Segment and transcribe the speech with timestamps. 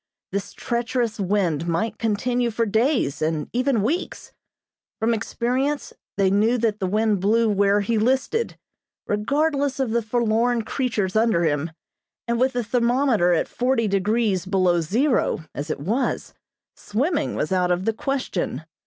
[0.31, 4.31] This treacherous wind might continue for days and even weeks.
[4.99, 8.57] From experience they knew that the wind blew where he listed,
[9.05, 11.69] regardless of the forlorn creatures under him,
[12.27, 16.33] and with the thermometer at forty degrees below zero, as it was,
[16.75, 18.65] swimming was out of the question.